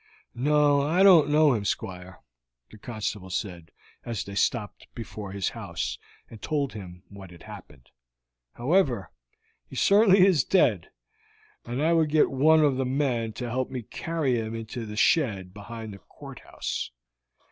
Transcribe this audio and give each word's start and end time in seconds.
"No, 0.33 0.81
I 0.81 1.03
don't 1.03 1.29
know 1.29 1.53
him, 1.53 1.63
Squire," 1.63 2.21
the 2.71 2.79
constable 2.79 3.29
said 3.29 3.69
as 4.03 4.23
they 4.23 4.33
stopped 4.33 4.87
before 4.95 5.31
his 5.31 5.49
house 5.49 5.99
and 6.27 6.41
told 6.41 6.73
him 6.73 7.03
what 7.09 7.29
had 7.29 7.43
happened. 7.43 7.91
"However, 8.53 9.11
he 9.69 9.75
certainly 9.75 10.25
is 10.25 10.43
dead, 10.43 10.89
and 11.65 11.83
I 11.83 11.93
will 11.93 12.05
get 12.07 12.31
one 12.31 12.61
of 12.61 12.77
the 12.77 12.83
men 12.83 13.33
to 13.33 13.47
help 13.51 13.69
me 13.69 13.83
carry 13.83 14.39
him 14.39 14.55
into 14.55 14.87
the 14.87 14.97
shed 14.97 15.53
behind 15.53 15.93
the 15.93 15.99
courthouse. 15.99 16.89